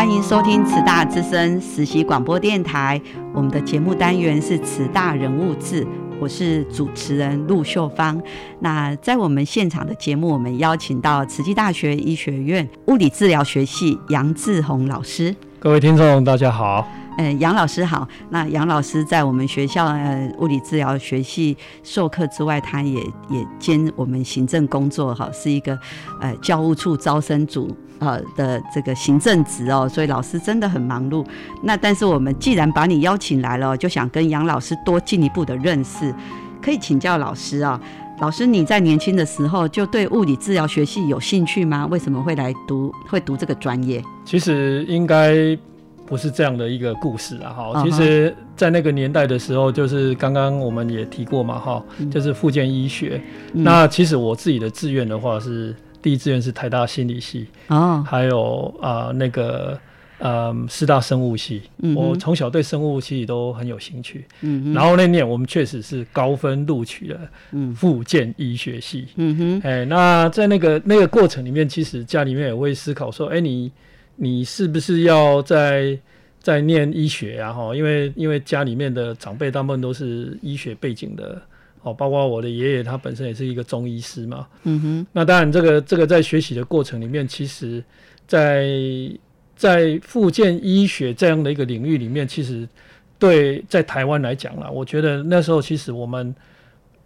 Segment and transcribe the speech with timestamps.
[0.00, 2.98] 欢迎收听慈大之声实习广播电台，
[3.34, 5.86] 我们的节目单元是慈大人物志。
[6.18, 8.18] 我是主持人陆秀芳。
[8.60, 15.36] 那在我们现场的节目，我们邀请到慈济大学医学院物理治疗学系杨志宏老师。
[15.58, 16.88] 各位听众，大家好。
[17.18, 18.08] 嗯，杨老师好。
[18.30, 22.98] 那杨老师在我们学校呃物理治疗学系授课之外，他也
[23.28, 25.78] 也兼我们行政工作，哈，是一个
[26.22, 27.76] 呃教务处招生组。
[28.00, 31.24] 呃的这个行政职哦，所以老师真的很忙碌。
[31.62, 36.12] 那但是我们既然把你邀请来了，就想跟杨老师多进一步的认识。
[36.62, 37.80] 可以请教老师啊，
[38.20, 41.86] 老师你在年轻的时候就对物理治疗学系有兴趣吗？
[41.90, 44.02] 为什么会来读会读这个专业？
[44.26, 45.56] 其实应该
[46.04, 47.48] 不是这样的一个故事啊。
[47.50, 53.18] 哈，其实，在那个年代的时候，就是刚刚我们也提过嘛，哈，就是附件医学。
[53.52, 55.74] 那其实我自己的志愿的话是。
[56.02, 59.78] 第一志愿是台大心理系，哦，还有啊那个
[60.18, 61.62] 呃师大生物系，
[61.94, 67.20] 我从小对生物系都很有兴趣，嗯然后那年我们确实是高分录取了，
[67.52, 73.70] 嗯，附件医学系，嗯哼，哎，那在那个那个过程里面，其实家里面也会思考说，哎，你
[74.16, 75.98] 你是不是要在
[76.40, 77.52] 在念医学啊？
[77.52, 81.40] 哈，因为因为家里面的长辈大部分都是医学背景的。
[81.82, 84.46] 哦，包括我的爷爷，他本身也是一个中医师嘛。
[84.64, 85.06] 嗯哼。
[85.12, 87.82] 那当然，这个这个在学习的过程里面，其实，
[88.26, 88.68] 在
[89.56, 92.68] 在复健医学这样的一个领域里面，其实
[93.18, 96.34] 对在台湾来讲啦，我觉得那时候其实我们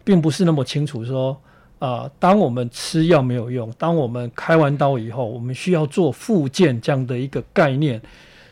[0.03, 1.41] 并不是那么清楚说
[1.79, 8.01] 啊，当我们吃药没有用，当我们开完刀以后，我们需要做复健这样的一个概念，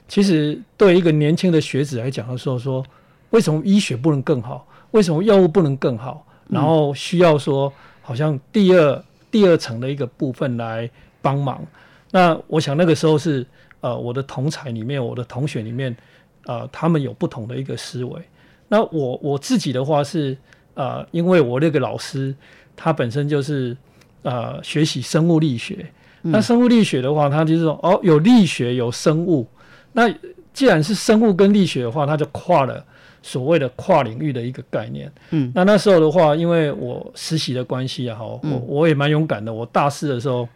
[0.07, 2.85] 其实对一个年轻的学子来讲的时候，说
[3.31, 4.67] 为什么医学不能更好？
[4.93, 6.27] 为什么药物不能更好？
[6.49, 10.89] 然后需要说，好像第二第二层的一个部分来
[11.21, 11.65] 帮忙。
[12.11, 13.47] 那我想那个时候是
[13.81, 15.97] 呃，我的同才里面，我的同学里面，
[16.45, 18.21] 呃，他们有不同的一个思维。
[18.69, 20.37] 那我我自己的话是
[20.75, 22.35] 呃，因为我那个老师
[22.77, 23.77] 他本身就是
[24.23, 25.87] 呃学习生物力学。
[26.21, 29.47] 那生物力学的话，他就是说哦，有力学有生物。
[29.93, 30.13] 那
[30.53, 32.85] 既然是生物跟力学的话，他就跨了。
[33.23, 39.53] 所谓的跨领域的一个概念，嗯，那那时候的话，因为我实习的关系啊，哈，我我也蛮勇敢的。
[39.53, 40.49] 我大四的时候，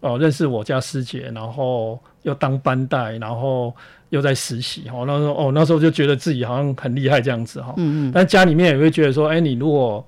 [0.00, 3.74] 哦，认识我家师姐，然后又当班带，然后
[4.10, 8.12] 又在实习，哈，那时候哦，那时候就觉得自己好像很厉害这样子，哈，嗯嗯。
[8.14, 10.06] 但家里面也会觉得说，哎，你如果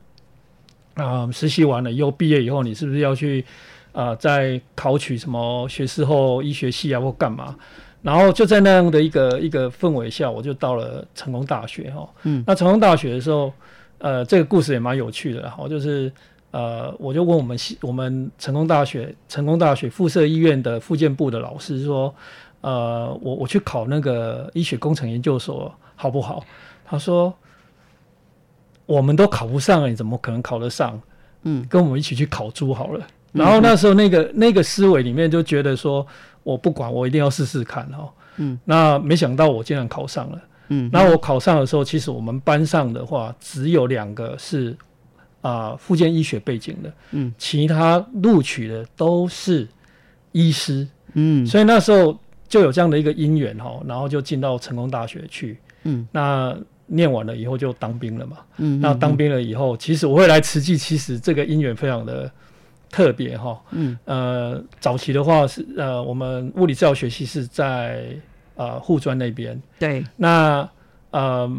[0.94, 3.44] 啊实习完了以后毕业以后，你是不是要去
[3.90, 7.56] 啊再考取什么学士后医学系啊，或干嘛？
[8.00, 12.08] 然后就在那样的一个一个氛围下，我就到了成功大学哈。
[12.22, 13.52] 嗯，那成功大学的时候，
[13.98, 15.66] 呃，这个故事也蛮有趣的哈。
[15.68, 16.10] 就是
[16.52, 22.14] 呃，我就问我们我们成功大学成功大学附设医院的附件部的老师说，
[22.60, 26.44] 呃，我我去考那个医学工程研究所好不好？
[26.86, 27.34] 他说，
[28.86, 30.98] 我们都考不上，你怎么可能考得上？
[31.42, 33.04] 嗯，跟我们一起去考猪好了。
[33.32, 36.06] 然后那时候那个那个思维里面就觉得说。
[36.42, 38.08] 我不管，我一定要试试看哈。
[38.36, 40.40] 嗯，那没想到我竟然考上了。
[40.68, 44.76] 嗯，那我考上的时候，其实我们班上的话只有两个是
[45.40, 46.92] 啊，附件医学背景的。
[47.12, 49.66] 嗯，其他录取的都是
[50.32, 50.86] 医师。
[51.14, 55.58] 嗯，所以那时候就有这样的一个因缘哈，然后就进到成功大学去。
[55.84, 56.56] 嗯，那
[56.86, 58.36] 念完了以后就当兵了嘛。
[58.58, 62.30] 嗯，那当兵了以后，其实我会来慈济，其实这个因缘非常的。
[62.90, 68.06] 特别哈，嗯，呃，早期的话是呃，我们物理治疗学系是在
[68.56, 70.68] 呃护专那边，对，那
[71.10, 71.50] 呃，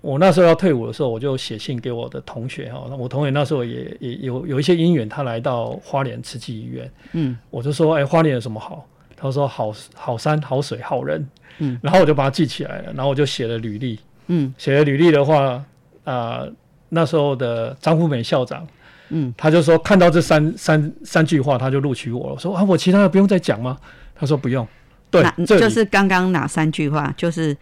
[0.00, 2.86] 我那时候要退伍的时候，我就写信给我的同学哈。
[2.90, 6.90] 那我同学那时候也也有有一些因缘，他来到花莲慈济医院。
[7.12, 8.86] 嗯，我就说，哎，花莲有什么好？
[9.16, 11.26] 他说好好山好水好人。
[11.58, 13.98] 嗯，然后我就把它记起来了，然后我就写了履历。
[14.26, 15.64] 嗯，写了履历的话，
[16.04, 16.46] 啊，
[16.88, 18.66] 那时候的张富美校长，
[19.10, 22.32] 嗯，他就说看到这三三三句话，他就录取我了。
[22.34, 23.76] 我说啊，我其他的不用再讲吗？
[24.14, 24.66] 他说不用。
[25.10, 27.12] 对，就是刚刚哪三句话？
[27.16, 27.56] 就是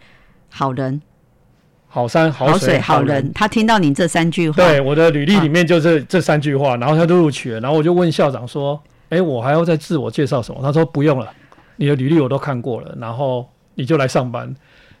[0.49, 1.01] 好人。
[1.87, 7.59] 好山好水好人，他听到你这三句话，对我的履历里面就这这三句话，然后他就录取了。
[7.59, 11.31] 然后我就问校长说：“哎，我还要再自我介绍什么？”他说：“不用了，
[11.75, 14.51] 你的履历我都看过了，然后你就来上班。”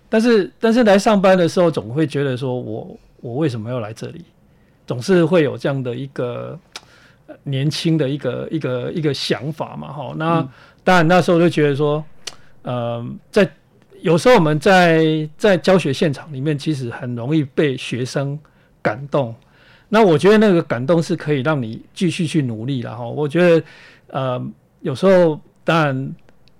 [0.07, 4.23] 但是但是来上班的时候，总会觉得说我我为什么要来这里？
[4.93, 6.59] 总是会有这样的一个
[7.41, 9.91] 年轻的一个一个一个想法嘛。
[9.91, 10.47] 哈，那
[10.83, 12.03] 当然那时候就觉得说，
[12.61, 13.49] 呃，在。
[14.01, 18.37] 有时候我们在在教学现场里面，其实很容易被学生
[18.81, 19.33] 感动。
[19.87, 23.07] 那我觉得那个感动是可以让你继续去努力了哈。
[23.07, 23.65] 我觉得，
[24.07, 24.45] 呃，
[24.81, 26.13] 有时候当然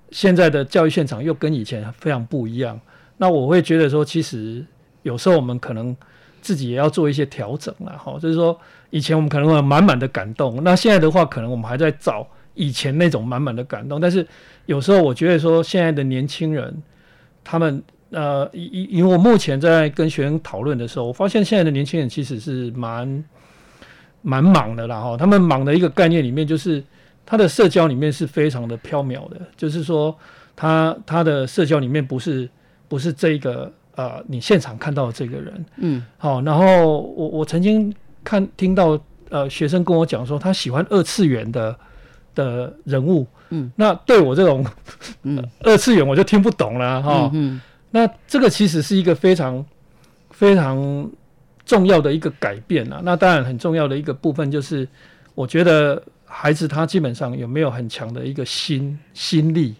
[0.10, 2.80] 现在的教育现场又跟以前非常不一样。
[3.18, 4.66] 那我会觉得说，其实
[5.02, 5.94] 有时候我们可能
[6.44, 8.19] 自己也要做一些调整了哈。
[8.19, 8.56] 就是说，
[8.92, 14.00] 以前我们可能会满满的感动，那现在的话，可能我们还在找以前那种满满的感动。
[14.00, 14.28] 但是
[14.68, 16.84] 有时候我觉得说，现在的年轻人。
[17.45, 23.22] 他们呃，因因为我目前在跟学生讨论的时候，我发现现在的年轻人其实是蛮
[24.22, 25.18] 蛮忙的啦哈。
[25.18, 26.81] 他们忙的一个概念里面，就是
[27.25, 30.18] 他的社交里面是非常的缥缈的，就是说
[30.56, 32.50] 他他的社交里面不是
[32.88, 37.94] 不是这个呃你现场看到的这个人，嗯，好，然后我我曾经
[38.24, 39.00] 看听到
[39.30, 41.75] 呃学生跟我讲说，他喜欢二次元的
[42.34, 43.28] 的人物。
[43.50, 44.66] 嗯，那对我这种
[45.62, 47.30] 二次元我就听不懂了哈。
[47.34, 47.62] 嗯，
[47.92, 49.63] 那这个其实是一个非常
[50.31, 51.07] 非常
[51.63, 53.00] 重要的一个改变啊。
[53.04, 54.88] 那当然很重要的一个部分就是，
[55.36, 59.75] 我觉得孩子他基本上有没有很强的一个心心力，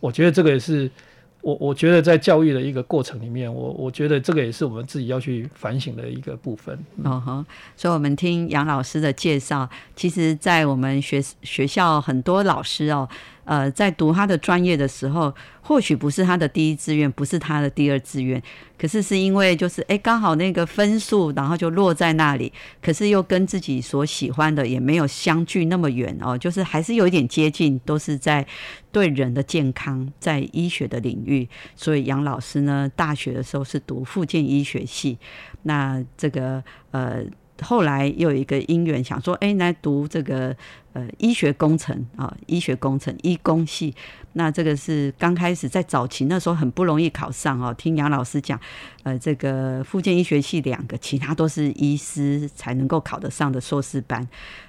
[0.00, 0.90] 我觉得这个也是。
[1.40, 6.78] 我我觉得在教育的一个过程里面，我我觉得这个也是我们自己要去反省的一个部分。
[7.04, 7.44] 哦哼，
[7.76, 13.08] 所以我们听杨老师的介绍，其实，在我们学学校很多老师哦。
[13.48, 18.42] 呃，在读他的专业的时候，或许不是他的第一志愿，不是他的第二志愿，
[18.76, 22.52] 可是是因为就是哎，刚好那个分数，然后就落在那里，
[22.82, 28.46] 可是又跟自己所喜欢的也没有相距那么远哦，就是还是有一点接近，都是在
[28.92, 31.48] 对人的健康，在医学的领域。
[31.74, 35.16] 所以杨老师呢，大学的时候是读附件医学系，
[35.62, 37.24] 那这个呃。
[37.60, 40.56] 后来又有一个因缘，想说，哎，来读这个
[40.98, 43.94] 呃医学工程啊，医学工程医工系。
[44.32, 47.74] 那这个是刚开始在早期那时候很不容易考上哦。
[47.76, 48.58] 听杨老师讲，
[49.02, 54.26] 呃，这个附件医学系两个，其他都是医师才能够考得上的硕士班。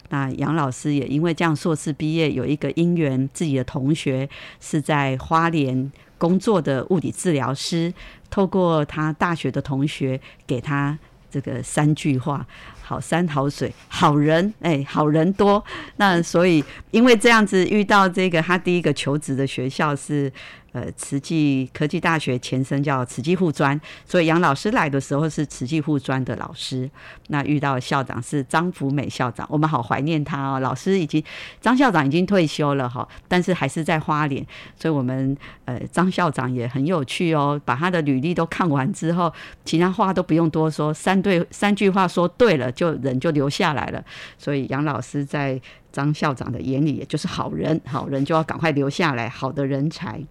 [0.10, 4.28] 那杨老师也因为这样硕士毕业，有一个因缘，自己的同学
[4.60, 7.94] 是在花莲工作的物理治疗师，
[8.30, 10.98] 透过他大学的同学给他
[11.30, 12.48] 这个三句话。
[12.90, 15.64] 好山好水好人，哎，好人多。
[15.98, 20.32] 那所以因为这样子遇到这个，他第一个求职的学校是。
[20.72, 26.90] 呃，慈济科技大学前身叫慈济护专，所以杨老师来的时候是慈济护专的老师。
[27.30, 30.60] 那遇到校长是张福美校长，我们好怀念他哦。
[30.60, 31.24] 老师已经
[31.60, 34.46] 张校长已经退休了哈，但是还是在花莲，
[34.76, 35.36] 所以我们
[35.66, 37.60] 呃张校长也很有趣哦。
[37.66, 39.34] 把他的履历都看完之后，
[39.66, 44.04] 其他话都不用多说，三对三句话说对了，就人就留下来了。
[44.38, 45.60] 所以杨老师在
[45.92, 50.24] 张校长的眼里，也就是好人，好人就要赶快留下来，好的人才。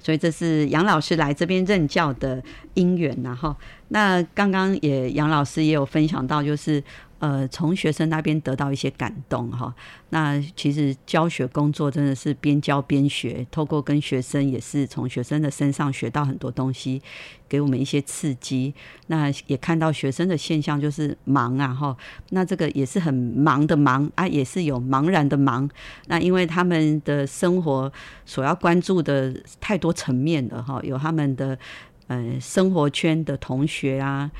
[0.00, 2.42] 所以这是杨老师来这边任教的
[2.74, 3.54] 因缘，然后
[3.88, 6.82] 那刚刚也杨老师也有分享到，就是。
[7.20, 9.72] 呃，从学生那边得到一些感动哈。
[10.08, 17.02] 那其实教学工作真的是边教边学，透过跟学生也是从学生的身上学到很多东西，
[17.46, 18.74] 给我们一些刺激。
[19.08, 21.94] 那也看到学生的现象就是忙啊哈。
[22.30, 25.68] 那这个也是很忙的忙啊，也是有茫然的忙。
[26.06, 27.92] 那因为他们的生活
[28.24, 31.58] 所要关注的太多层面了哈，有他们的
[32.06, 34.30] 呃生活圈的同学啊。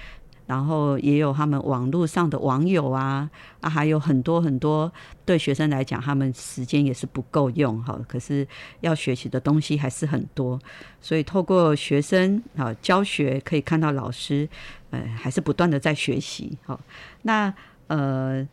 [0.50, 3.30] 然后也有他们网络上的网友啊
[3.61, 4.92] 啊，还有很多很多
[5.25, 7.97] 对学生来讲，他们时间也是不够用哈。
[8.09, 8.45] 可是
[8.80, 10.59] 要学习的东西还是很多，
[11.00, 14.49] 所以透过学生啊教学，可以看到老师
[14.90, 16.59] 呃还是不断的在学习。
[16.66, 16.76] 哈，
[17.23, 17.54] 那
[17.87, 18.45] 呃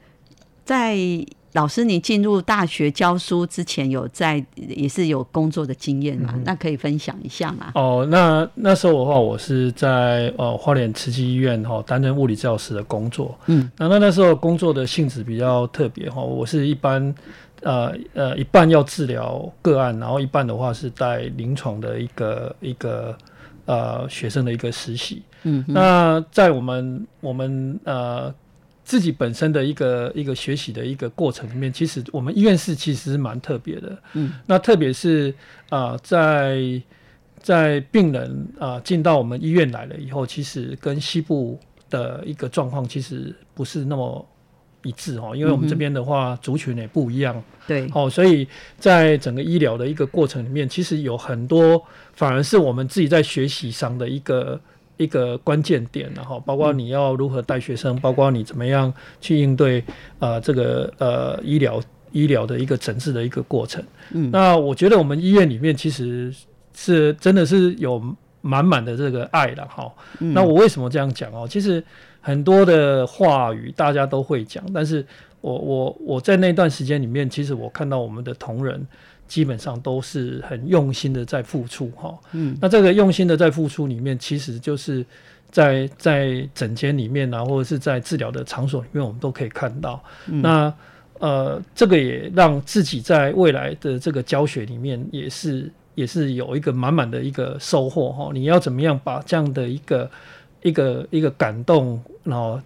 [0.67, 0.97] 在
[1.53, 6.37] 老师你进入大学教书之前，有在也是有工作的经验嘛？
[6.43, 7.71] 那可以分享一下吗？
[7.73, 13.33] 哦，那那时候的话，我是在呃花莲慈济医院哈担任物理治疗师的工作。
[13.45, 17.15] 嗯，那那那时候工作的性质比较特别哈，我是一般。
[17.63, 23.17] 呃呃，一半要治疗个案，然后一半的话是带临床的一个一个
[23.65, 25.23] 呃学生的一个实习。
[25.41, 28.31] 嗯，那在我们我们呃
[28.87, 33.97] 自己本身的一个一个学习的一个过程里面，其实我们医院是其实是蛮特别的。
[34.13, 35.33] 嗯，那特别是
[35.69, 36.81] 啊，在
[37.41, 44.25] 在病人啊进到我们医院来了以后，其实跟西部的一个状况其实不是那么。
[44.83, 54.57] 一致哦，因为我们这边的话族群也不一样，对，哦，所以在整个医疗的一个过程里面，其实有很多反而是我们自己在学习上的一个
[54.97, 59.83] 一个关键点，然后包括你要如何带学生，包括你怎么样去应对
[60.19, 63.83] 呃这个呃医疗医疗的一个诊治的一个过程。
[64.11, 66.33] 嗯，那我觉得我们医院里面其实
[66.73, 68.01] 是真的是有
[68.41, 69.91] 满满的这个爱的哈。
[70.19, 71.47] 那我为什么这样讲哦？
[71.49, 71.83] 其实。
[72.19, 75.05] 很多的话语大家都会讲，但是
[75.39, 78.85] 我我我在那段时间里面，其实我看到我们的同仁
[79.27, 82.17] 基本上都是很用心的在付出哈。
[82.31, 85.05] 嗯，那这个用心的在付出里面，其实就是
[85.51, 90.01] 在在诊间里面啊，或者是在治疗的场所里面，我们都可以看到。
[90.25, 90.73] 那
[91.19, 98.29] 呃，这个也让自己在未来的这个教学里面，也是也是有一个满满的一个收获哈。
[98.33, 100.11] 你要怎么样把这样的一个
[100.61, 102.61] 一个一个感动，然后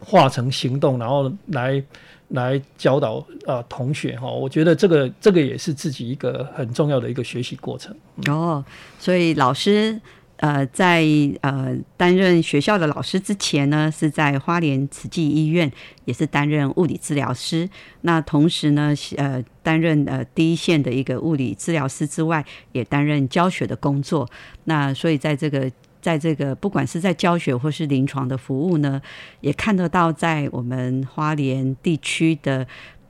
[0.00, 1.82] 化成行动，然后来
[2.28, 7.94] 来教导啊同学哈，我觉得这个这个也是自己一个很重要的一个学习过程。
[8.26, 8.64] 哦，
[8.98, 10.00] 所以老师
[10.36, 11.04] 呃在
[11.42, 15.70] 呃担任学校的老师之前呢，是在花莲慈济医院
[16.04, 17.68] 也是担任物理治疗师。
[18.02, 24.28] 那同时呢，呃担任呃第一线的一个物理治疗师之外，也担任教学的工作。
[24.64, 29.00] 那所以在这个在这个不管是在教学或是临床的服务呢，
[29.40, 32.66] 也看得到在我们花莲地区的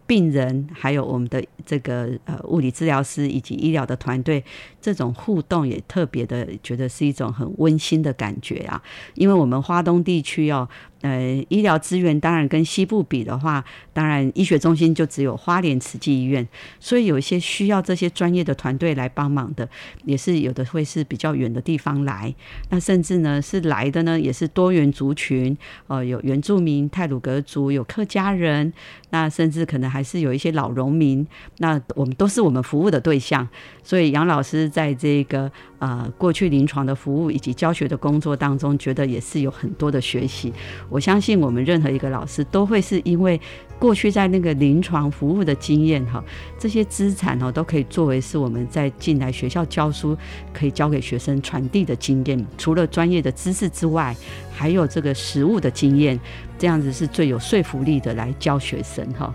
[0.06, 4.44] 病人，还有我们的这个呃物理治疗师以及医疗的团队，
[4.80, 8.82] 这种互动也特别的觉得是一种很温馨的感觉啊，
[9.14, 10.68] 因为我们花东地区哦。
[11.02, 16.46] 呃，医疗资源当然跟西部比的话，当然医学中心就只有花莲慈济医院，
[16.78, 19.68] 所以有一些需要这些专业的团队来帮忙的，
[20.04, 22.34] 也是有的会是比较远的地方来。
[22.68, 28.72] 那甚至呢是来的呢，也是多元族群，呃，有原住民、泰鲁格族，有客家人，
[29.08, 31.26] 那甚至可能还是有一些老农民。
[31.58, 33.48] 那我们都是我们服务的对象，
[33.82, 40.52] 所以杨老师在这个呃过去临床的服务以及教学的工作当中，觉得也是有很多的学习。
[40.88, 43.40] 我相信我们任何一个老师都会是因为
[43.78, 46.22] 过去在那个临床服务的经验哈，
[46.58, 50.16] 这些资产哦都可以作为是我们在进来学校教书
[50.52, 52.46] 可以教给学生传递的经验。
[52.56, 54.14] 除了专业的知识之外，
[54.52, 56.20] 还有这个实务的经验，
[56.58, 59.34] 这样子是最有说服力的来教学生哈。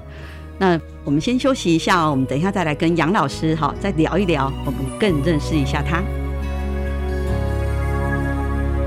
[0.59, 6.03] 那我们先休息一下哦，我们等一下再来跟杨老师哈再聊一聊，我们更认识一下他。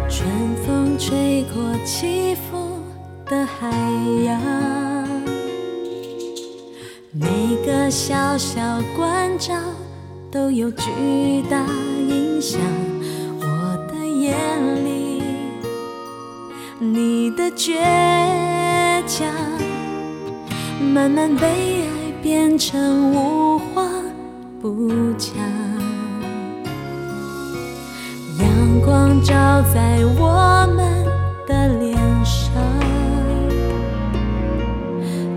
[0.09, 0.29] 春
[0.65, 2.69] 风吹过起伏。
[3.31, 3.69] 的海
[4.25, 4.41] 洋，
[7.13, 7.29] 每
[7.63, 8.59] 个小小
[8.97, 9.55] 关照
[10.31, 11.63] 都有巨大
[12.09, 12.59] 影响。
[13.39, 14.35] 我的眼
[14.83, 15.23] 里，
[16.79, 17.77] 你的倔
[19.07, 19.29] 强，
[20.81, 23.87] 慢慢被爱变成无话
[24.63, 25.58] 不讲。
[29.23, 31.05] 照在我们
[31.47, 32.53] 的脸上。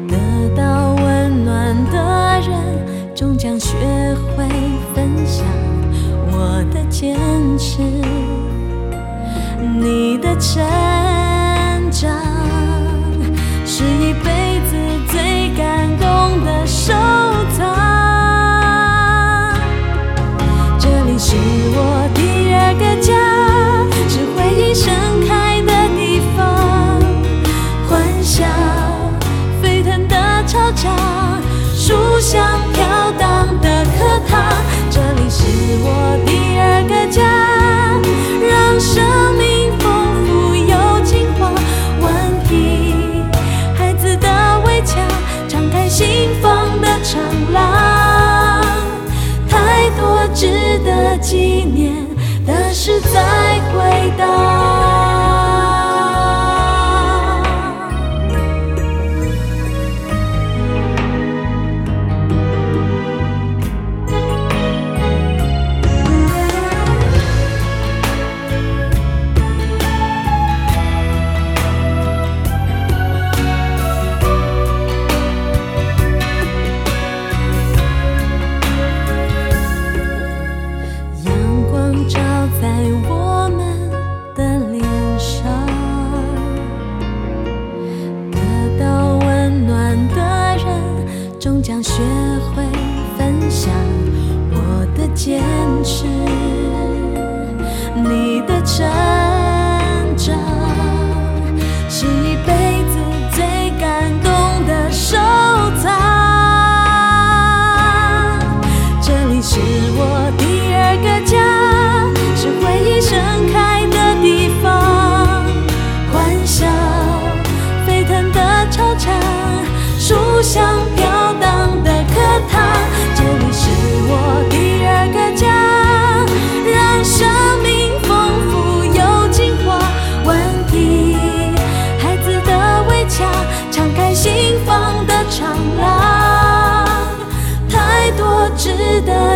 [0.07, 0.15] 得
[0.55, 2.51] 到温暖的人
[3.15, 3.75] 终将学
[4.35, 4.47] 会
[4.93, 5.45] 分享
[6.31, 7.17] 我的坚
[7.57, 7.81] 持，
[9.79, 10.61] 你的成
[11.91, 12.30] 长
[52.83, 54.90] 是在回答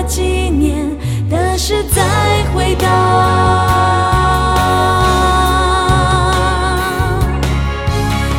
[0.07, 0.89] 纪念
[1.29, 2.03] 的事再
[2.53, 2.87] 回到。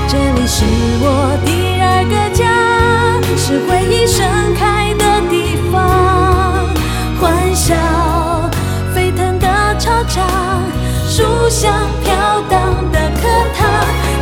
[0.08, 0.64] 这里是
[1.00, 2.44] 我第二个家，
[3.36, 5.76] 是回忆盛开的地方，
[7.20, 7.74] 欢笑
[8.94, 9.46] 沸腾的
[9.78, 10.24] 操场，
[11.08, 11.72] 书香
[12.04, 12.14] 飘
[12.48, 12.60] 荡
[12.92, 13.68] 的课堂。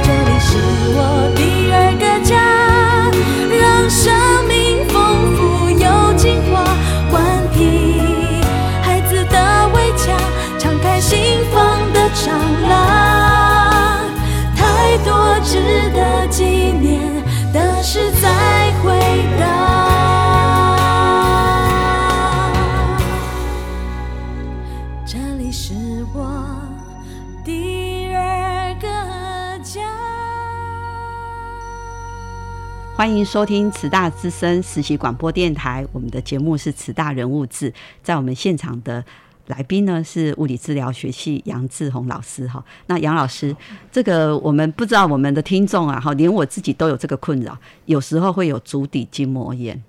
[0.03, 0.57] 这里是
[0.97, 0.99] 我
[1.37, 1.43] 第
[25.07, 25.75] 这里是
[26.15, 26.59] 我
[27.45, 28.89] 第二个
[29.63, 29.83] 家。
[32.97, 39.05] 欢迎收听慈大之声实习广播电台，我们的节目是慈大人物志，在我们现场的。
[39.47, 43.55] 来宾呢是物理治疗学系杨志宏老师哈，那杨老师，
[43.93, 49.83] 这个我们不知道我们的听众啊哈，连我自己都有这个困扰，有时候会有足底筋膜炎。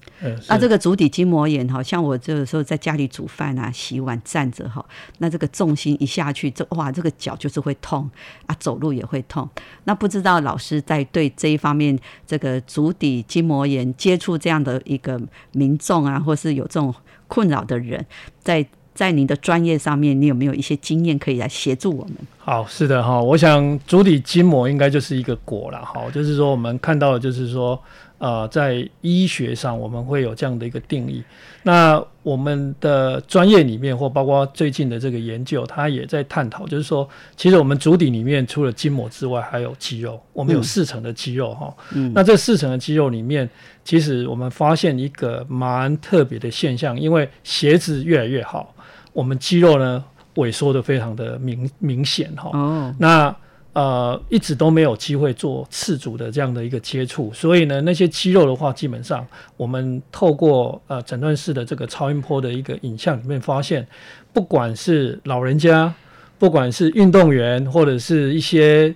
[0.47, 4.83] 那这个足底筋膜炎哈，像我这个时候在家里煮饭啊、洗碗站着哈，
[5.19, 8.09] 那这个重心一下去，这哇，这个脚就是会痛
[8.47, 9.47] 啊，走路也会痛。
[9.83, 16.93] 那不知道老师在对这一方面，这个足底筋膜炎接触这样的一个民众啊，或是有这种
[17.27, 18.05] 困扰的人，
[18.39, 18.65] 在
[18.95, 22.15] 在您的专业上面，你有没有一些经验可以来协助我们？
[22.39, 27.77] 好，是的哈，我想足底筋膜应该就是一个果了哈，就是说我们看到的就是说，
[28.19, 31.21] 呃，在医学上我们会有这样的一个定义。
[31.63, 41.75] 那我们的专业里面，或包括最近的这个研究，它也在探讨，就是说，其实我们足底里面除了筋膜之外，还有肌肉，我们有四层的肌肉哈。
[41.95, 42.11] 嗯。
[42.13, 43.49] 那这四层的肌肉里面，
[43.83, 48.71] 其实我们发现一个蛮特别的现象，因为鞋子越来越好。
[49.15, 50.03] 我们肌肉呢
[50.35, 53.33] 萎缩的非常的明明显哈，哦，那
[53.71, 59.25] 呃一直都没有机会做次组的这样的一个接触，所以呢那些肌肉的话，基本上
[59.55, 63.87] 我们透过呃诊断室的这个超音波的一个影像里面发现，
[64.33, 65.93] 不管是老人家，
[66.37, 68.93] 不管是运动员，或者是一些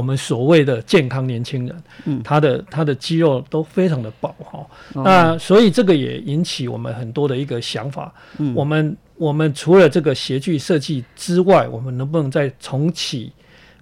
[0.00, 8.96] 我们所谓的健康年轻人，嗯，他的他的肌肉都非常的饱哈，那所以这个也引起我们很多的一个想法，嗯，我们。
[9.20, 13.30] 我们除了这个鞋具设计之外，我们能不能再重启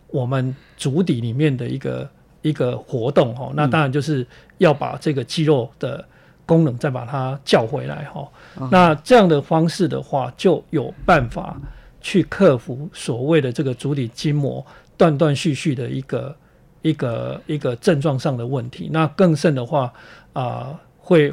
[0.08, 2.10] 我们足底里面的一个
[2.42, 3.32] 一个活动？
[3.36, 4.26] 哈，那当然就是
[4.56, 6.04] 要把这个肌肉的
[6.44, 8.02] 功能再把它叫回来。
[8.12, 8.28] 哈，
[8.68, 11.56] 那这样的方式的话，就有办法
[12.00, 14.66] 去克服所谓的这个足底筋膜
[14.98, 16.36] 断断续续的一个
[16.82, 18.90] 一个一个症状上的问题。
[18.92, 19.90] 那更甚的话，
[20.34, 21.32] 啊，会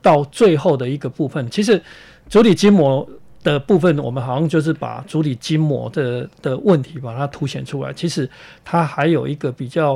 [0.00, 1.82] 到最后的一个部分，其实
[2.30, 3.06] 足底筋膜。
[3.42, 7.90] 的部分，我们好像就是把足底筋膜的的问题把它凸显出来。
[7.90, 8.28] 其实
[8.62, 9.94] 它还有一个比较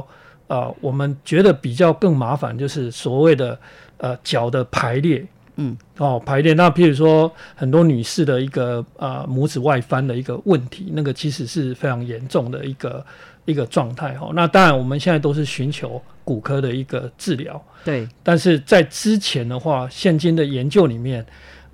[0.49, 3.59] 啊，我们觉得比较更麻烦，就是所谓的
[3.99, 5.23] 呃脚的排列，
[5.57, 6.53] 嗯，哦排列。
[6.55, 13.05] 那譬如说很多女士的一个啊拇指外翻的一个问题，那个其实是非常严重的一个
[13.45, 14.31] 一个状态哈。
[14.35, 18.09] 那当然我们现在都是寻求骨科的一个治疗，对。
[18.23, 21.25] 但是在之前的话，现今的研究里面。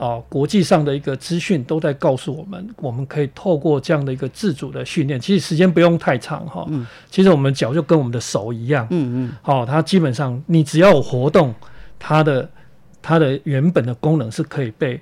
[0.00, 6.64] 啊，国际上的一个资讯都在告诉我们，我们可以透过这样的一个自主的训练，其实时间不用太长哈。
[6.70, 6.86] 嗯。
[7.10, 8.86] 其实我们脚就跟我们的手一样。
[8.88, 9.32] 嗯嗯。
[9.42, 11.54] 好，它基本上你只要有活动，
[11.98, 12.48] 它的
[13.02, 15.00] 它的原本的功能是可以被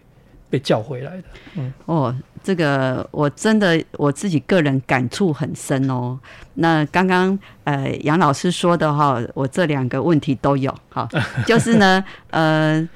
[0.50, 1.24] 被叫回来的。
[1.56, 1.72] 嗯。
[1.86, 6.18] 哦，这个我真的我自己个人感触很深哦。
[6.54, 10.74] 那刚刚呃杨老师说的哈，我这两个问题都有。
[10.88, 11.08] 哈，
[11.46, 12.88] 就是呢呃。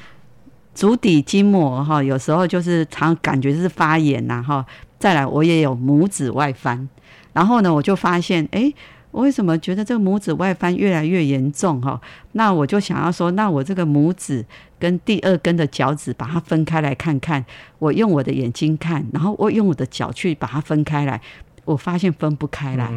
[0.75, 4.65] 足底筋膜哈，有时候就是常感觉是发炎呐哈。
[4.99, 6.89] 再来，我也有拇指外翻，
[7.35, 8.73] 然后呢，我就发现，哎，
[9.13, 12.01] 我为什么觉得这个拇指外翻越来越严重哈？
[12.33, 14.45] 那我就想要说，那我这个拇指
[14.81, 17.45] 跟第二根的脚趾把它分开来看看。
[17.79, 21.21] 我用我的眼睛看，然后我用我的脚去把它分开来，
[21.65, 22.91] 我发现分不开来。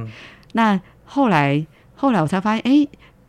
[0.53, 2.87] 那后来，后来我才发现，哎。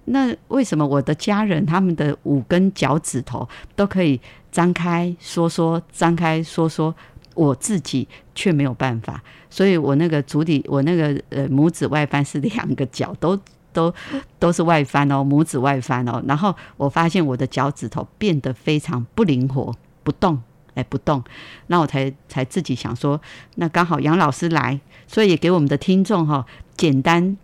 [0.09, 4.21] 那为什么我的家人他们的五根脚趾头都可以
[4.53, 6.95] 张开缩缩，张开缩缩，
[7.37, 9.23] 我自己却没有办法？
[9.49, 13.39] 所以我那个足底，我那个呃拇指外翻是两个脚都
[13.73, 13.95] 都
[14.41, 16.21] 都是外翻哦，拇指外翻哦。
[16.27, 19.73] 然后我发现我的脚趾头变得非常不灵活，
[20.03, 20.43] 不动，
[20.75, 21.23] 哎不动。
[21.69, 23.21] 那我才才自己想说，
[23.55, 26.45] 那刚好杨老师来，所以也给我们的听众哈
[26.77, 27.37] 简单。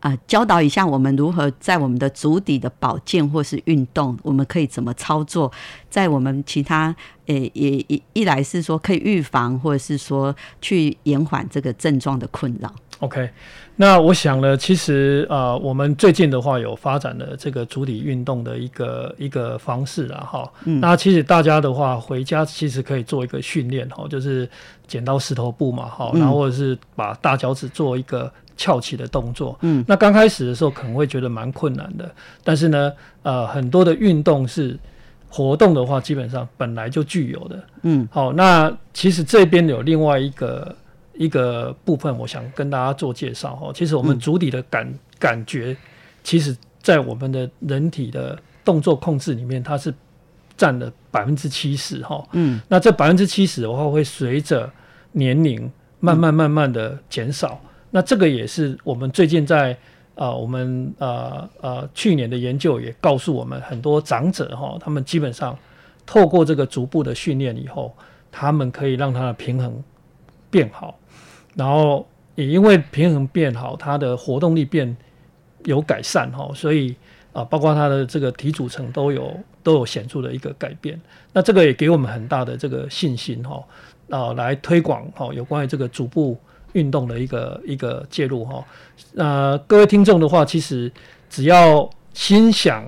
[0.00, 5.50] 啊，教导一下我们如何在我们的足底的保健或是运动，我们可以怎么操作，
[5.90, 6.94] 在我们其他
[7.26, 12.72] 诶也一一来是说可以预防，或者是说去延缓这个症状的困扰。
[13.00, 13.28] OK，
[13.74, 20.48] 那我想呢，其实呃，我们最近的话有发展了这个足底运动的一个一个方式了哈。
[20.64, 20.80] 嗯。
[20.80, 24.48] 那其实大家的话回家其实可以做一个训练哈，就是
[24.86, 28.32] 剪刀石头布嘛哈，然后或者是把大脚趾做一个。
[28.58, 32.92] 翘起的动作，嗯，那刚开始的时候可能会觉得蛮困难的，但是呢，
[33.22, 34.76] 呃，很多的运动是
[35.28, 40.74] 活动的话，基本上本来就具有的，嗯，好，那其实这边有另外一个
[41.14, 43.70] 一个部分，我想跟大家做介绍哈。
[43.72, 45.76] 其实我们足底的感感觉，
[46.24, 49.94] 其实在我们的人体的动作控制里面，它是
[50.56, 54.68] 占了百分之七十哈，嗯，那这百分之七十的话，会随着
[55.12, 57.60] 年龄慢慢慢慢的减少。
[57.90, 59.76] 那这个也是我们最近在
[60.14, 65.56] 啊，我们呃呃去年的研究也告诉我们，很多长者哈，他们基本上
[66.04, 67.94] 透过这个逐步的训练以后，
[68.32, 69.80] 他们可以让他的平衡
[70.50, 70.98] 变好，
[71.54, 74.96] 然后也因为平衡变好，他的活动力变
[75.64, 76.96] 有改善哈，所以
[77.32, 81.00] 啊，包括他的这个体组成都有都有显著的一个改变。
[81.32, 83.64] 那这个也给我们很大的这个信心哈，
[84.10, 86.36] 啊，来推广哈有关于这个逐步。
[86.72, 88.64] 运动的一个一个介入哈，
[89.16, 90.90] 呃，各位听众的话，其实
[91.30, 92.84] 只要心想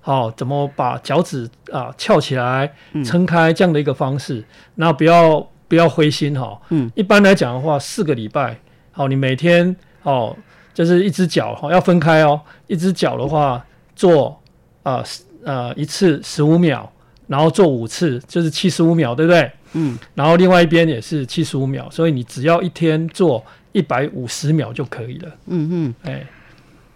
[0.00, 2.72] 好怎么把脚趾啊翘起来、
[3.04, 6.60] 撑开这样的一个方式，那不要不要灰心哈。
[6.70, 8.58] 嗯，一般来讲的话，四个礼拜
[8.90, 10.36] 好，你每天哦，
[10.74, 13.64] 就是一只脚哈要分开哦，一只脚的话
[13.96, 14.40] 做
[14.82, 15.02] 啊
[15.44, 16.90] 呃一次十五秒，
[17.26, 19.50] 然后做五次就是七十五秒，对不对？
[19.74, 25.28] 嗯，然后另外一边也是七十五秒，所以你只要一天做一百五十秒就可以了。
[25.46, 26.26] 嗯嗯，哎，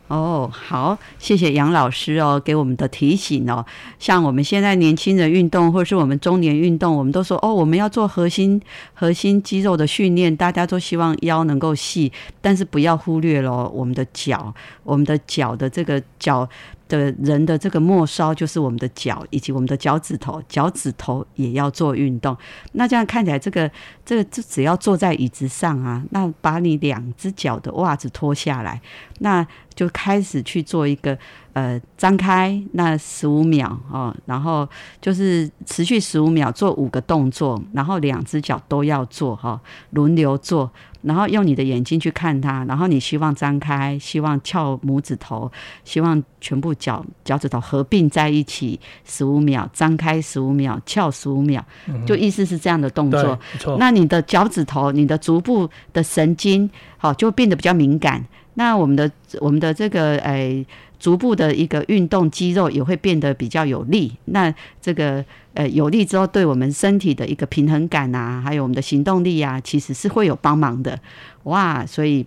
[0.09, 3.65] 哦，好，谢谢杨老师哦，给我们的提醒哦。
[3.99, 8.61] 像我们现在年轻人运动，或者是我们中年运动，我们都说哦，我们要做核心
[8.95, 16.49] 核心肌肉的训练，大家都希望腰能够细，但是不要忽略了我们的脚，我们的脚的这个脚。
[16.89, 22.37] 的人的这个末梢就是我们的脚以及我们的脚趾头，脚趾头也要做运动。
[22.73, 23.71] 那这样看起来，这个
[24.05, 28.81] 这个就只要坐在椅子上啊，那把你两只脚的袜子脱下来，
[29.19, 31.19] 那就开始去做一个
[31.57, 34.69] 呃张开那十五秒哦，然后
[35.01, 39.59] 就是持续十五秒做五个动作，然后两只脚都要做哈，
[39.91, 40.71] 轮流做。
[41.03, 45.51] 然后用你的眼睛去看它，然后你希望张开，希望翘拇指头，
[45.85, 51.65] 希望全部脚脚趾头合并在一起十五秒，张开十五秒，翘十五秒，
[52.05, 53.39] 就意思是这样的动作。
[53.79, 58.23] 那你的脚趾头、你的足部的神经，好，就变得比较敏感。
[58.55, 59.09] 那我们的
[59.41, 60.67] 我们的这个诶。
[60.99, 70.99] 逐步的一个运动肌肉也会变得比较有力，那这个呃有力之后，对我们身体的一个平衡感啊，还有我们的行动力啊，其实是会有帮忙的。
[71.45, 72.27] 哇，所以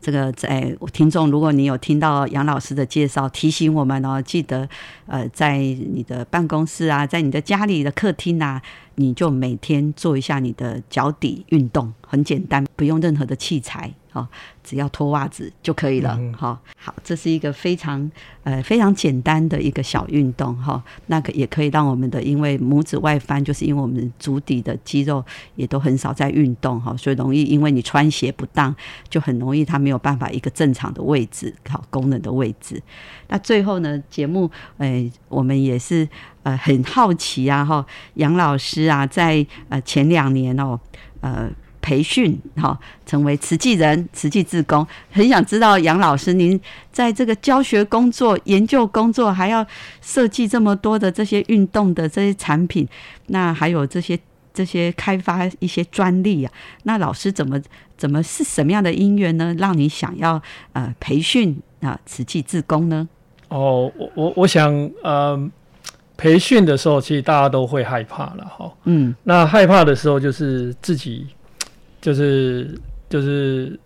[0.00, 4.68] 这个在听众，如果你有听到杨老师的介绍，提醒我们哦，记得
[5.06, 8.62] 呃在你的办公室啊，在你的家里的客厅啊，
[8.94, 13.92] 你就每天做一下你的脚底运动，很简单，不用任何的器材。
[14.12, 14.26] 哦，
[14.64, 16.18] 只要脱袜子就可以了。
[16.36, 18.10] 哈，好，这是一个非常
[18.42, 20.56] 呃非常简单的一个小运动。
[20.56, 25.24] 哈，那个也可以让我们的，因为拇指外翻，就是因为我们足底的肌肉
[25.56, 26.80] 也都很少在运动。
[26.80, 28.74] 哈，所以容易因为你穿鞋不当，
[29.08, 32.82] 就很容易它没有办法一个正常的位置，好功能的位置。
[33.28, 36.08] 那最后呢，节目呃，我们也是
[36.42, 37.64] 呃很好奇啊。
[37.64, 40.80] 哈，杨老师啊，在呃前两年哦，
[41.20, 41.50] 呃。
[41.88, 46.60] 培训哈，成为慈济人、慈济志工，很想知道杨老师，您
[46.92, 49.66] 在这个教学工作、研究工作，还要
[50.02, 52.86] 设计这么多的这些运动的这些产品，
[53.28, 54.18] 那还有这些
[54.52, 57.58] 这些开发一些专利啊，那老师怎么
[57.96, 59.54] 怎么是什么样的因缘呢？
[59.58, 60.42] 让你想要
[60.74, 63.08] 呃培训啊慈济志工呢？
[63.48, 64.70] 哦，我我我想
[65.02, 65.50] 呃，
[66.18, 68.70] 培训的时候，其实大家都会害怕了哈。
[68.84, 71.26] 嗯，那害怕的时候就是自己。
[72.00, 73.78] 就是就是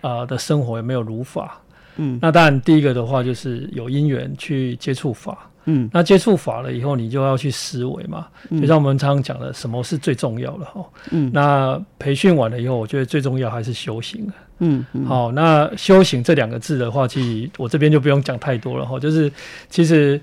[0.00, 1.58] 啊的生活有没有如法？
[1.96, 10.82] 嗯，那当然第一个的话就是有因缘去接触法，嗯，那接触法了以后，你就要去思维嘛，嗯就像我们常常讲的，什么是最重要的哈？
[11.10, 14.26] 嗯，那培训完了以后，我觉得最重要还是修行
[14.60, 19.30] 嗯，好，那修行这两个字的话，其实我这边就不用讲太多了哈，就是
[19.68, 20.18] 其实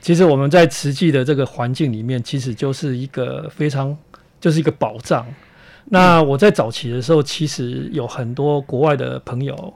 [0.00, 3.94] 其实我们在实际的这个环境里面，其实就是一个非常
[4.40, 5.26] 就是一个保障。
[5.92, 9.74] 那我在早期的时候，其实有很多国外的朋友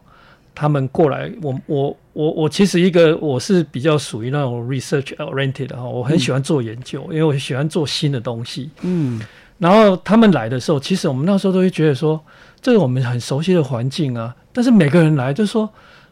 [0.54, 8.70] 他们过来，我我我我其实一个我是比较属于那种 research oriented 哈，我很喜欢做研究，因为我喜欢做新的东西。
[8.82, 9.20] 嗯，
[9.58, 12.20] 然后他们来的时候，其实我们那时候都会觉得说，
[12.62, 14.32] 这是我们很熟悉的环境啊。
[14.52, 15.68] 但是每个人来就说，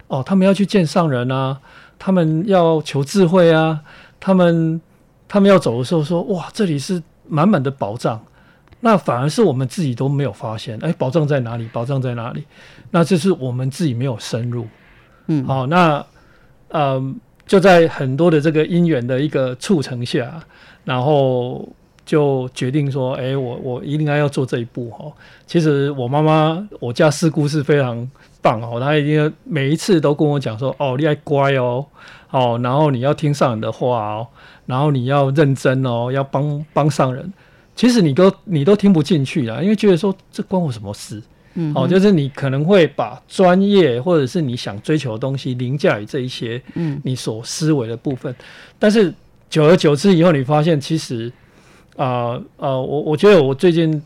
[0.09, 1.57] 哦，他们要去见上人啊，
[1.97, 3.79] 他们要求智慧啊，
[4.19, 4.81] 他们
[5.29, 8.21] 他们要走的时候说，哇，这里是满满的宝藏。
[8.85, 11.69] 那反而是我们自己都没有发现，哎，宝藏在哪里？
[11.73, 12.45] 宝藏在哪里？
[12.91, 14.67] 那这是我们自己没有深入。
[15.29, 16.05] 嗯，好，那
[16.69, 17.15] 呃，
[17.47, 20.43] 就在很多的这个因缘的一个促成下，
[20.85, 21.69] 然后
[22.05, 25.05] 就决定说，哎，我我一定要要做这一步哈。
[25.47, 31.87] 其实我妈妈，我家四姑是非常棒哦，她一定每一次都跟我讲说，哦，你要乖哦，
[32.33, 34.27] 哦，然后你要听上人的话哦，
[34.67, 37.33] 然后你要认真哦，要帮帮上人。
[37.83, 41.21] 其实你都你都听不进去啦，因为觉得说这关我什么事？
[41.55, 48.33] 嗯，哦，就是你可能会把专业或者是你想追求的东西凌驾于这一些，嗯，你所思维的部分。
[48.79, 49.13] 但是
[49.51, 51.27] 久而久之以后，你发现其实，
[51.97, 54.01] 啊呃，我我觉得我最近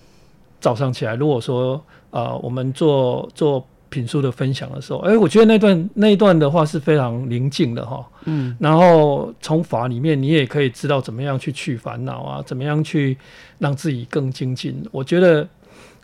[0.58, 3.62] 早上起来，如果说啊，我们做做。
[3.88, 13.16] 品书的分享的时候，哎，我觉得那段那一段的话是非常宁静的哈，嗯，然后从法里面你也可以知道怎么样去去烦恼啊，怎么样去
[13.58, 14.82] 让自己更精进。
[14.90, 15.46] 我觉得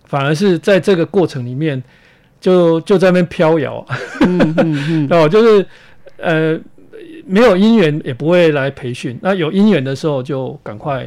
[0.05, 1.83] 反而是在这个过程里面，
[2.41, 3.85] 就就在那边飘摇，
[5.11, 5.67] 哦，就是
[6.19, 6.59] 呃
[7.27, 11.07] 没有因缘也不会来培训，那有因缘的时候就赶快。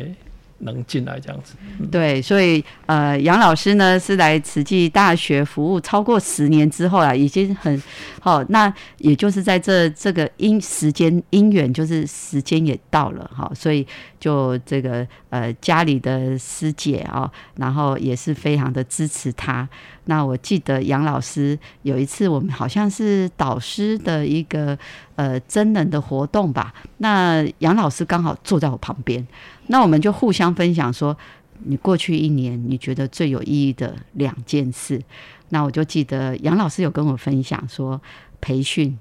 [0.65, 1.55] 能进来这样子，
[1.89, 7.81] 对，所以呃，杨老师呢是来慈济大学服务超过十年之后啊，已经很
[8.19, 8.43] 好。
[8.49, 13.87] 那也就是在这这个因时间因缘，就是时间也到了哈，所以
[14.25, 19.69] 就这个呃家里的师姐啊，然后也是非常的支持他。
[20.05, 24.75] 那我记得杨老师有一次，我们好像是导师的一个
[25.15, 29.23] 呃真人的活动吧，那杨老师刚好坐在我旁边。
[29.67, 31.15] 那我们就互相分享说，
[31.65, 34.99] 你过去一年你觉得最有意义的两件事。
[35.49, 38.01] 那我就记得杨老师有跟我分享说
[38.41, 38.97] 培训，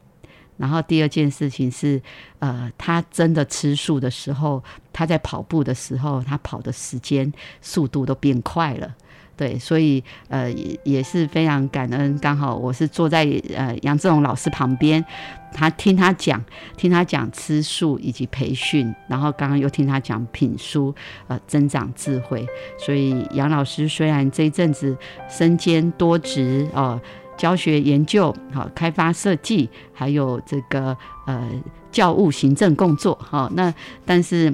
[0.57, 2.01] 然后第二件事情是，
[2.39, 4.63] 呃，他真的吃素的时候，
[4.93, 8.95] 他在跑步的时候，他跑的时间速度都变快了。
[9.37, 10.49] 对，所以呃
[10.85, 15.05] 也是非常感恩，刚好我是坐在呃杨志荣老师旁边，
[15.53, 16.41] 他听他讲，
[16.77, 20.95] 听他讲吃素以及培训，然后刚刚又听他讲品书，
[21.27, 22.47] 呃增长智慧。
[22.79, 24.97] 所以杨老师虽然这一阵子
[25.29, 27.01] 身兼多职哦，
[27.37, 31.51] 教学研究、好开发设计，还有这个呃
[31.91, 33.73] 教务行政工作，哈，那
[34.05, 34.53] 但是。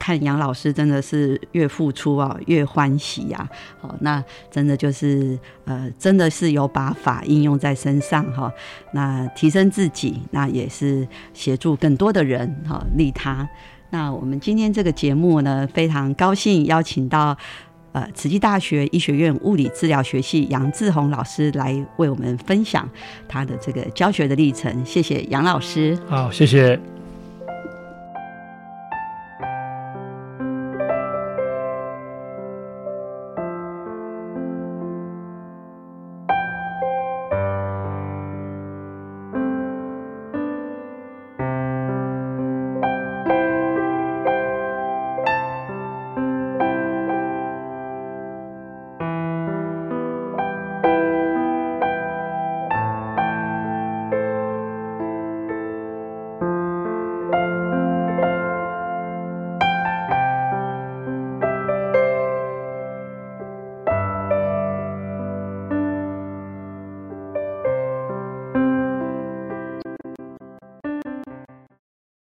[0.00, 3.48] 看杨老师真的是越付出啊越欢喜呀，
[3.80, 8.50] 好，那真的就是呃真的是有把法应用在身上哈，
[8.92, 13.46] 那提升自己，那也是协助更多的人哈利他。
[13.90, 17.36] 那我们今天这个节目呢，非常高兴邀请到
[17.98, 22.88] 呃慈济大学医学院物理治疗学系杨志宏老师来为我们分享
[23.26, 24.84] 他的这个教学的历程。
[24.84, 26.97] 谢谢杨老师，好，谢谢。